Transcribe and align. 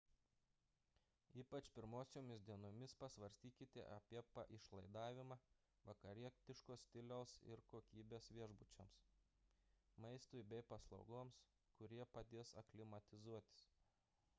ypač 1.41 1.67
pirmosiomis 1.73 2.45
dienomis 2.47 2.95
pasvarstykite 3.03 3.83
apie 3.97 4.23
paišlaidavimą 4.37 5.37
vakarietiško 5.91 6.79
stiliaus 6.85 7.35
ir 7.53 7.63
kokybės 7.75 8.31
viešbučiams 8.39 8.99
maistui 10.07 10.45
bei 10.55 10.67
paslaugoms 10.75 11.41
kurie 11.77 12.03
padės 12.19 12.55
aklimatizuotis 12.67 13.69